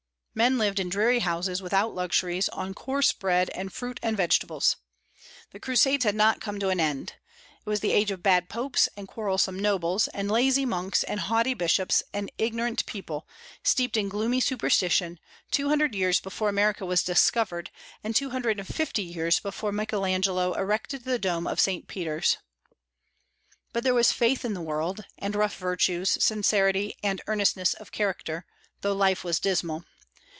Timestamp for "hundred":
15.67-15.93, 18.29-18.57